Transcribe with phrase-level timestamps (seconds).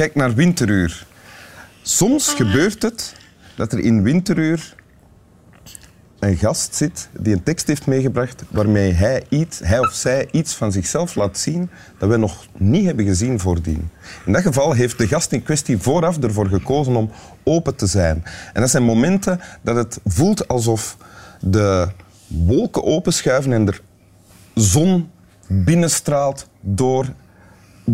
[0.00, 1.06] u kijkt naar Winteruur.
[1.82, 3.14] Soms gebeurt het
[3.56, 4.74] dat er in Winteruur
[6.18, 10.54] een gast zit die een tekst heeft meegebracht waarmee hij, iets, hij of zij iets
[10.54, 13.90] van zichzelf laat zien dat we nog niet hebben gezien voordien.
[14.26, 17.10] In dat geval heeft de gast in kwestie vooraf ervoor gekozen om
[17.42, 18.24] open te zijn.
[18.52, 20.96] En dat zijn momenten dat het voelt alsof
[21.40, 21.88] de
[22.26, 23.80] wolken openschuiven en er
[24.54, 25.10] zon
[25.46, 27.06] binnenstraalt door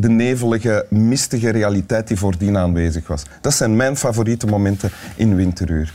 [0.00, 3.22] de nevelige, mistige realiteit die voordien aanwezig was.
[3.40, 5.92] Dat zijn mijn favoriete momenten in Winteruur.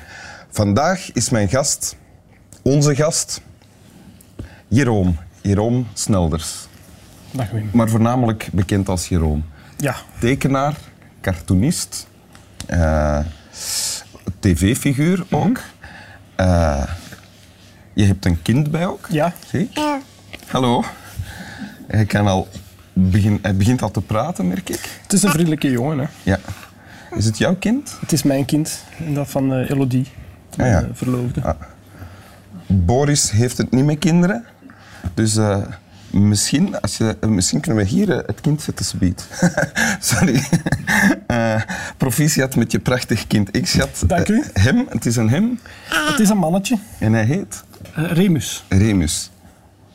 [0.49, 1.95] Vandaag is mijn gast,
[2.61, 3.41] onze gast,
[4.67, 5.17] Jeroen.
[5.41, 6.67] Jeroen Snelders.
[7.31, 7.69] Dag Wim.
[7.73, 9.43] Maar voornamelijk bekend als Jeroen.
[9.77, 10.77] Ja, Tekenaar,
[11.21, 12.07] cartoonist,
[12.65, 13.19] eh,
[14.39, 15.59] tv-figuur ook.
[16.35, 16.83] Eh,
[17.93, 19.07] je hebt een kind bij ook.
[19.09, 19.33] ja.
[19.47, 19.69] Zie?
[20.47, 20.83] Hallo.
[21.87, 22.47] Hij, kan al
[23.09, 24.99] begin, hij begint al te praten, merk ik.
[25.03, 25.99] het is een vriendelijke jongen.
[25.99, 26.05] Hè.
[26.23, 26.39] Ja.
[27.15, 27.97] Is het jouw kind?
[27.99, 30.07] Het is mijn kind en dat van eh, Elodie,
[30.57, 30.87] mijn Ah, ja.
[30.87, 31.41] eh, verloofde.
[31.43, 31.55] Ah.
[32.67, 34.45] Boris heeft het niet met kinderen.
[35.13, 35.57] Dus eh,
[36.11, 39.25] misschien, als je, misschien kunnen we hier het kind zetten, subiet.
[39.99, 40.43] Sorry.
[41.27, 41.61] Eh
[41.97, 43.55] proficiat met je prachtig kind.
[43.55, 44.43] Ik schat Dank u.
[44.53, 48.63] hem, het is een hem, Het is een mannetje, en hij heet Remus.
[48.69, 49.31] Remus.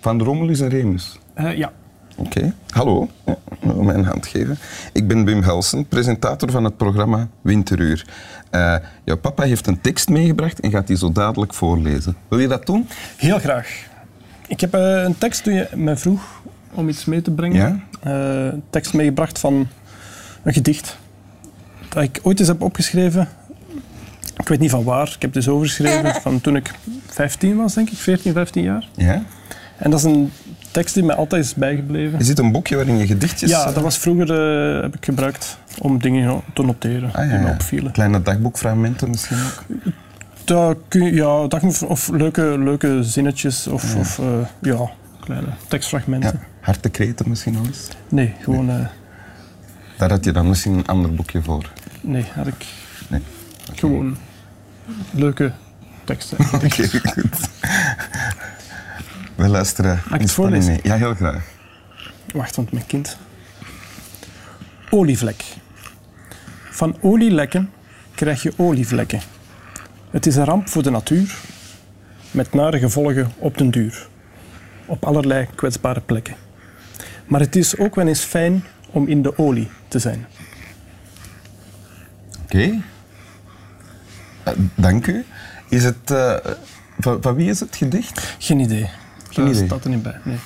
[0.00, 1.18] Van Romulus en Remus.
[1.34, 1.72] Eh, ja,
[2.16, 3.08] Oké, hallo.
[3.26, 4.58] Ja, mijn hand geven.
[4.92, 8.06] Ik ben Wim Helsen, presentator van het programma Winteruur.
[8.50, 12.16] Eh, jouw papa heeft een tekst meegebracht en gaat die zo dadelijk voorlezen.
[12.28, 12.88] Wil je dat doen?
[13.16, 13.86] heel graag.
[14.46, 16.42] Ik heb eh, een tekst toen je me vroeg
[16.74, 17.56] om iets mee te brengen.
[17.56, 17.80] Ja?
[18.10, 19.68] Eh, een tekst meegebracht van
[20.42, 20.98] een gedicht
[21.88, 23.28] dat ik ooit eens heb opgeschreven.
[24.36, 25.06] Ik weet niet van waar.
[25.06, 26.70] Ik heb het dus overgeschreven van toen ik
[27.06, 27.98] 15 was, denk ik.
[27.98, 28.88] 14, 15 jaar.
[28.94, 29.22] Ja?
[29.76, 30.32] En dat is een
[30.76, 32.18] tekst die mij altijd is bijgebleven.
[32.18, 33.50] Is dit een boekje waarin je gedichtjes...
[33.50, 34.30] Ja, dat was vroeger
[34.76, 37.52] eh, heb ik gebruikt om dingen te noteren Ah, ja, die me ja.
[37.52, 37.92] opvielen.
[37.92, 39.64] Kleine dagboekfragmenten misschien ook.
[40.44, 44.26] Dat kun je, ja, dat moet- of leuke, leuke zinnetjes of, of eh,
[44.60, 45.56] ja, kleine Ja.
[45.68, 46.40] tekstfragmenten.
[46.60, 47.88] Hartekreten misschien al eens.
[48.08, 48.86] Nee, gewoon eh,
[49.98, 51.70] Daar had je dan misschien een ander boekje voor.
[52.00, 52.66] nee, had ik
[53.08, 53.20] Nee.
[53.74, 54.16] gewoon
[55.10, 55.52] leuke
[56.04, 56.38] teksten.
[56.54, 57.48] Oké, goed.
[59.36, 60.00] We luisteren.
[60.08, 60.80] het in spanning mee.
[60.82, 61.44] Ja, heel graag.
[62.34, 63.16] Wacht, want mijn kind.
[64.90, 65.44] Olievlek.
[66.70, 67.70] Van olielekken
[68.14, 69.20] krijg je olievlekken.
[70.10, 71.34] Het is een ramp voor de natuur,
[72.30, 74.08] met nare gevolgen op den duur.
[74.86, 76.34] Op allerlei kwetsbare plekken.
[77.26, 80.26] Maar het is ook wel eens fijn om in de olie te zijn.
[82.42, 82.80] Oké.
[84.42, 85.24] Eh, dank u.
[85.68, 86.10] Is het...
[86.10, 86.36] eh,
[86.98, 88.36] van, van wie is het gedicht?
[88.38, 88.88] Geen idee.
[89.36, 89.66] Geen Dat idee.
[89.66, 90.16] staat er niet bij.
[90.22, 90.36] Nee.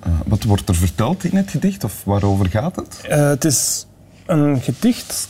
[0.00, 3.00] Eh, wat wordt er verteld in het gedicht of waarover gaat het?
[3.08, 3.86] Eh, het is
[4.26, 5.28] een gedicht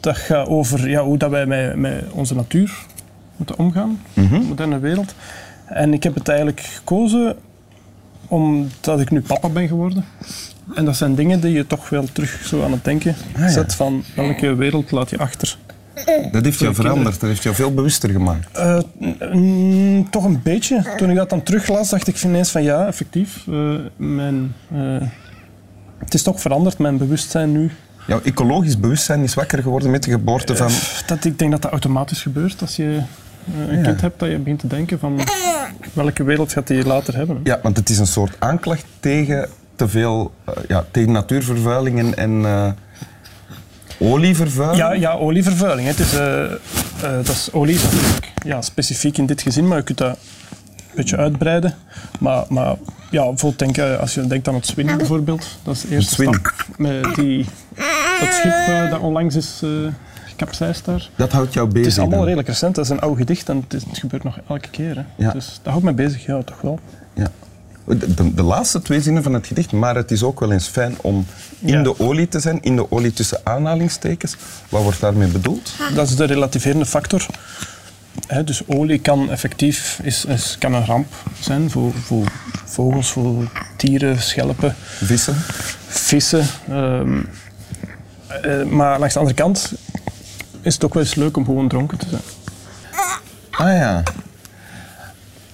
[0.00, 2.86] dat gaat over ja, hoe dat wij met, met onze natuur
[3.36, 5.14] moeten omgaan, in de moderne wereld.
[5.64, 7.36] En ik heb het eigenlijk gekozen
[8.28, 10.04] omdat ik nu papa ben geworden.
[10.74, 13.48] En dat zijn dingen die je toch wel terug zo aan het denken ja.
[13.48, 15.58] zet van welke wereld laat je achter.
[16.32, 18.58] Dat heeft jou veranderd, dat heeft jou veel bewuster gemaakt.
[18.58, 18.78] Eh,
[19.32, 20.82] mm, toch een beetje.
[20.96, 23.44] Toen ik dat dan teruglas, dacht ik ineens van ja, effectief.
[23.48, 25.02] eh, mijn, eh,
[25.98, 27.70] het is toch veranderd, mijn bewustzijn nu.
[28.06, 30.70] Jouw ecologisch bewustzijn is wakker geworden met de geboorte van...
[31.06, 33.00] Dat, ik denk dat dat automatisch gebeurt als je
[33.68, 33.82] een Ja.
[33.82, 35.20] kind hebt, dat je begint te denken van
[35.92, 37.40] welke wereld gaat hij later hebben.
[37.44, 40.32] Ja, want het is een soort aanklacht tegen te veel...
[40.68, 42.44] ja, tegen natuurvervuiling en, en
[43.98, 44.78] olievervuiling.
[44.78, 45.88] Ja, ja olievervuiling.
[45.88, 46.50] Het is, eh, eh,
[47.00, 50.16] dat is olie is natuurlijk ja, specifiek in dit gezin, maar je kunt dat een
[50.94, 51.74] beetje uitbreiden.
[52.20, 52.74] Maar, maar
[53.10, 56.14] ja, bijvoorbeeld denk, eh, als je denkt aan het Swin bijvoorbeeld, dat is de eerste
[56.22, 57.44] stap met die,
[58.20, 59.62] dat schip dat onlangs is
[60.24, 61.08] gecapseisd daar.
[61.16, 61.82] Dat houdt jou bezig.
[61.82, 62.26] Het is allemaal dan.
[62.26, 64.96] redelijk recent, dat is een oud gedicht en het, is- het gebeurt nog elke keer.
[64.96, 65.02] Hè.
[65.24, 65.30] Ja.
[65.32, 66.78] Dus dat houdt mij bezig, ja, toch wel.
[67.14, 67.30] Ja.
[67.84, 70.66] De, de- de laatste twee zinnen van het gedicht, maar het is ook wel eens
[70.68, 71.26] fijn om
[71.58, 71.82] in Ja.
[71.82, 74.36] de olie te zijn, in de olie tussen aanhalingstekens.
[74.68, 75.70] Wat wordt daarmee bedoeld?
[75.94, 77.26] Dat is de relativerende factor.
[78.26, 82.26] Hè, dus olie kan effectief is, is, kan een ramp zijn voor, voor
[82.64, 85.34] vogels, voor dieren, schelpen, Vissen?
[85.86, 86.46] vissen.
[86.68, 87.20] ehm,
[88.42, 89.72] eh, maar langs de andere kant
[90.60, 92.22] is het ook wel eens leuk om gewoon dronken te zijn.
[93.50, 94.02] Ah ja.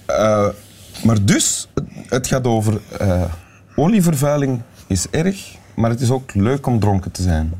[0.05, 0.47] Eh,
[1.03, 1.67] maar dus,
[2.11, 3.23] het- gaat over eh,
[3.75, 7.51] olievervuiling is erg, maar het is ook leuk om dronken te zijn.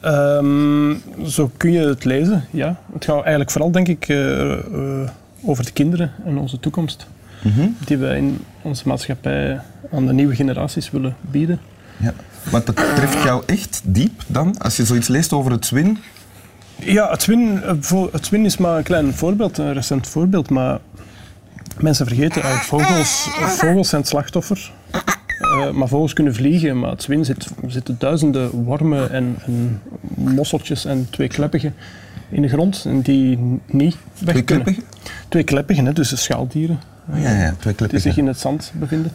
[0.00, 0.94] Ehm,
[1.26, 2.76] zo kun je het lezen, ja.
[2.92, 5.08] Het gaat eigenlijk vooral, denk ik, eh, eh,
[5.44, 7.06] over de kinderen en onze toekomst.
[7.84, 9.60] Die we in onze maatschappij
[9.92, 11.60] aan de nieuwe generaties willen bieden.
[11.96, 12.12] Ja.
[12.52, 15.98] Maar dat treft jou echt diep dan, als je zoiets leest over het zwin?
[16.76, 17.28] Ja, het
[17.80, 20.50] vo- het zwin is maar een klein voorbeeld, een recent voorbeeld.
[20.50, 20.78] Maar
[21.82, 24.72] mensen vergeten, uh, vogels, vogels zijn het slachtoffer.
[25.40, 29.80] Eh, maar vogels kunnen vliegen, maar het zwin zit, zitten duizenden wormen en, en
[30.14, 31.74] mosseltjes en tweekleppigen
[32.30, 34.64] in de grond en die niet weg Twee kunnen.
[34.64, 34.90] kleppigen?
[35.28, 36.80] Tweekleppigen, hè, dus de schaaldieren
[37.12, 38.00] Ja, ja, twee die kleppigen.
[38.00, 39.12] zich in het zand bevinden.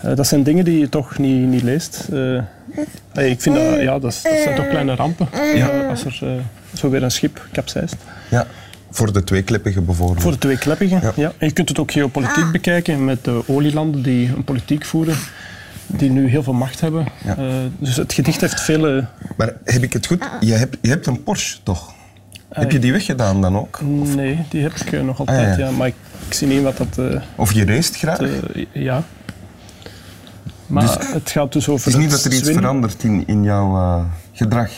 [0.00, 2.08] Eh, dat zijn dingen die je toch niet, niet leest.
[2.12, 4.12] Eh, ik vind dat, ja, dat, dat
[4.42, 5.86] zijn toch kleine rampen Ja.
[5.88, 6.42] als er
[6.74, 7.96] zo weer een schip capsijst.
[8.30, 8.46] Ja,
[8.94, 10.22] voor de twee kleppigen bijvoorbeeld.
[10.22, 11.00] Voor de tweekleppigen.
[11.02, 11.12] Ja.
[11.16, 11.32] Ja.
[11.38, 15.16] En je kunt het ook geopolitiek bekijken met de olielanden die een politiek voeren,
[15.86, 17.06] die nu heel veel macht hebben.
[17.24, 17.36] Ja.
[17.36, 17.44] Eh,
[17.78, 19.06] dus het gedicht heeft vele.
[19.36, 20.24] Maar heb ik het goed?
[20.40, 21.92] Je hebt, je hebt een Porsche, toch?
[22.48, 23.80] heb je die weggedaan dan ook?
[24.14, 25.52] Nee, die heb ik eh, nog altijd.
[25.52, 25.64] Ah, ja.
[25.64, 25.70] ja.
[25.70, 25.94] Maar ik,
[26.28, 26.98] ik zie niet wat dat.
[26.98, 28.18] eh, Of je race graag?
[28.18, 28.28] eh,
[28.72, 29.02] ja.
[30.66, 31.84] Maar Dus het gaat dus over.
[31.86, 32.56] het is niet het dat er iets zwin.
[32.58, 34.70] verandert in, in jouw eh, gedrag?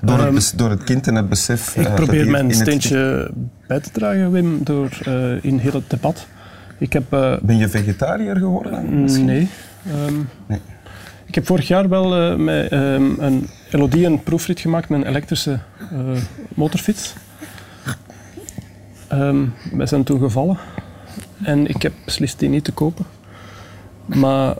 [0.00, 1.76] Door, het, Ehm, door het kind en het besef...
[1.76, 3.30] eh, Ik dat probeer mijn steentje
[3.66, 6.26] bij te dragen, Wim, door eh, in heel het debat.
[6.78, 7.12] Ik heb.
[7.12, 9.02] eh, Ben je vegetariër geworden?
[9.02, 9.24] misschien?
[9.24, 9.48] nee.
[9.86, 10.14] Ehm,
[10.46, 10.60] Nee.
[11.26, 15.06] Ik heb vorig jaar wel eh, met ehm, een Elodie een proefrit gemaakt met een
[15.08, 15.58] elektrische
[15.90, 15.98] eh,
[16.54, 17.14] motorfiets.
[19.08, 20.58] Ehm wij zijn toen gevallen
[21.42, 23.04] en ik heb beslist die niet te kopen.
[24.06, 24.54] Maar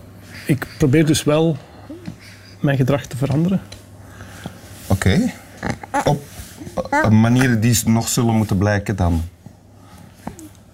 [0.46, 1.56] ik probeer dus wel
[2.60, 3.60] mijn gedrag te veranderen.
[5.08, 5.32] Oké.
[6.04, 6.22] Op
[6.90, 9.22] eh, manieren die nog zullen moeten blijken dan?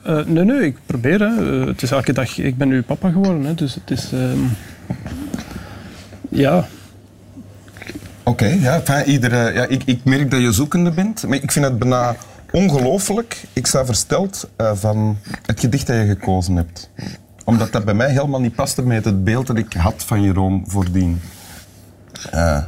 [0.03, 1.21] Eh, nee, nee, ik probeer.
[1.21, 1.61] Hè.
[1.61, 2.39] Eh, het is elke dag.
[2.39, 4.13] Ik ben nu papa geworden, hè, dus het is.
[4.13, 4.39] ehm,
[6.29, 6.67] ja,
[8.23, 11.79] Oké, ja, iedere, ja ik, ik merk dat je zoekende bent, maar ik vind het
[11.79, 12.17] bijna
[12.51, 13.45] ongelooflijk.
[13.53, 16.91] Ik sta versteld eh, van het gedicht dat je gekozen hebt.
[17.45, 20.65] Omdat dat bij mij helemaal niet paste met het beeld dat ik had van Jeroen
[20.67, 21.21] voordien.
[22.31, 22.63] Eh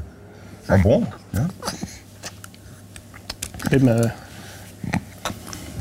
[0.66, 1.46] maar bon, ja.
[3.70, 4.10] Eh,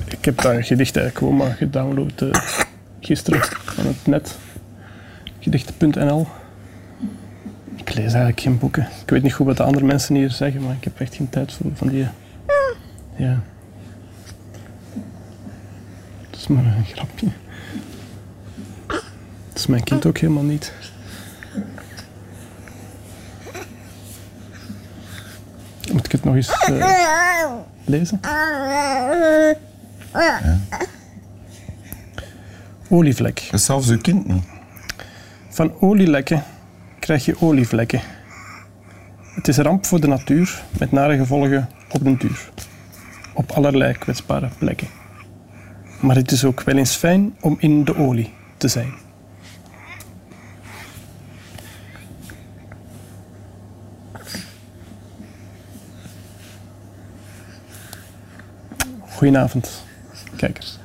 [0.07, 2.41] ik heb dat gedicht eigenlijk gewoon maar gedownload eh,
[2.99, 4.37] gisteren van het net.
[5.39, 6.27] Gedichten.nl.
[7.75, 8.87] Ik lees eigenlijk geen boeken.
[9.01, 11.29] Ik weet niet goed wat de andere mensen hier zeggen, maar ik heb echt geen
[11.29, 12.07] tijd voor van die.
[13.15, 13.39] Ja.
[16.29, 17.27] Het is maar een grapje.
[18.87, 20.73] Dat is mijn kind ook helemaal niet.
[26.05, 27.45] Moet ik het nog eens eh,
[27.85, 28.19] lezen?
[32.89, 33.49] Olievlek.
[33.51, 34.43] Zelfs uw kind niet.
[35.49, 36.43] Van olielekken
[36.99, 38.01] krijg je olievlekken.
[39.35, 42.49] Het is ramp voor de natuur met nare gevolgen op den duur.
[43.33, 44.87] Op allerlei kwetsbare plekken.
[45.99, 48.93] Maar het is ook wel eens fijn om in de olie te zijn.
[59.25, 59.83] Goedenavond,
[60.35, 60.79] kijkers.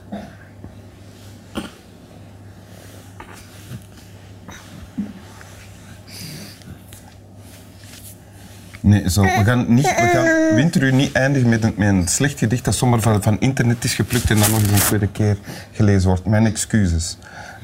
[8.80, 12.38] Nee, zo, we gaan, niet, we gaan Winteruur niet eindigen met een, met een slecht
[12.38, 15.37] gedicht dat zomaar van, van internet is geplukt en dan nog eens een tweede keer
[15.73, 16.26] gelezen wordt.
[16.26, 17.18] Mijn excuses.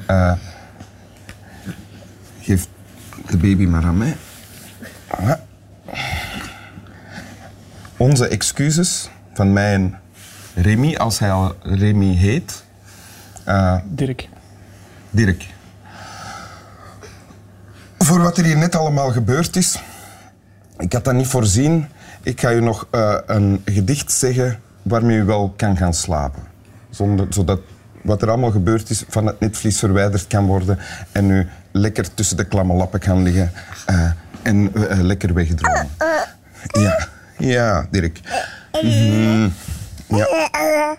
[0.05, 0.33] Eh,
[2.41, 2.67] geef
[3.29, 4.15] de baby maar aan mij.
[5.07, 5.31] Ah.
[7.97, 9.99] Onze excuses van mijn
[10.61, 12.63] Remy, als hij al Remy heet.
[13.43, 14.29] Eh, Dirk.
[15.09, 15.45] Dirk.
[17.97, 19.83] Voor wat er hier net allemaal gebeurd is.
[20.77, 21.87] Ik had dat niet voorzien.
[22.23, 26.43] Ik ga u nog eh, een gedicht zeggen waarmee u wel kan gaan slapen.
[26.89, 27.59] Zonder, zodat
[28.01, 30.79] wat er allemaal gebeurd is van het netvlies verwijderd kan worden
[31.11, 33.51] en u lekker tussen de klamme lappen kan liggen
[33.85, 34.11] eh,
[34.41, 34.71] en
[35.01, 35.89] lekker wegdromen.
[36.67, 38.19] Ja, ja, Dirk.
[38.81, 39.49] Mhm.
[40.07, 40.97] Ja.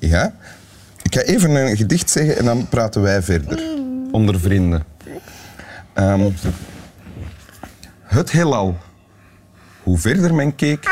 [0.00, 0.34] Ja.
[1.02, 3.62] Ik ga even een gedicht zeggen en dan praten wij verder.
[4.12, 4.84] Onder vrienden.
[5.92, 6.30] Ehm,
[8.02, 8.76] het heelal.
[9.82, 10.88] Hoe verder men keek,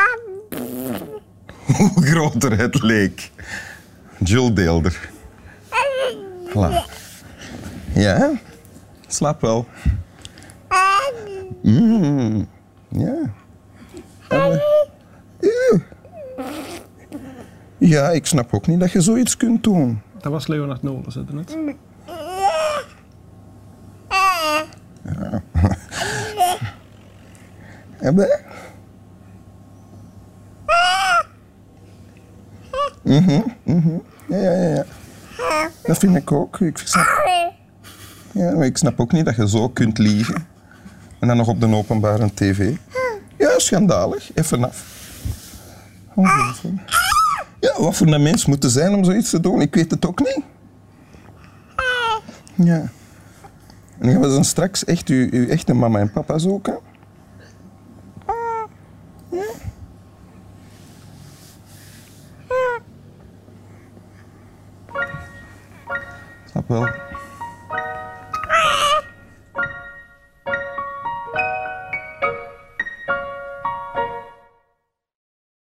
[1.77, 3.31] hoe groter het leek.
[4.17, 5.09] Jules Deelder.
[7.93, 8.31] Ja,
[9.07, 9.67] slaap wel.
[11.61, 12.47] Mm,
[12.89, 13.15] ja.
[17.87, 20.01] Ja, ik snap ook niet dat je zoiets kunt doen.
[20.21, 21.57] Dat was Leonard Nolens, hè, net.
[27.97, 28.39] Hebben?
[33.03, 33.97] Mhm, mhm.
[34.27, 34.85] Ja, ja, ja, ja.
[35.83, 36.59] Dat vind ik ook.
[36.59, 37.05] Ik snap...
[38.31, 40.47] Ja, maar ik snap ook niet dat je zo kunt liegen.
[41.19, 42.75] En dan nog op de openbare tv.
[43.37, 44.31] Ja, schandalig.
[44.33, 44.85] Even af.
[46.13, 47.06] Ongelooflijk.
[47.59, 49.61] Ja, wat voor een mens moet er zijn om zoiets te doen?
[49.61, 50.41] Ik weet het ook niet.
[52.55, 52.89] Ja.
[53.99, 56.79] En gaan we dan straks echt uw, uw echte mama en papa zoeken?